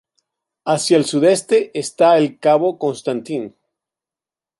[0.65, 3.53] Hacia el sudeste está el "cabo Constantine".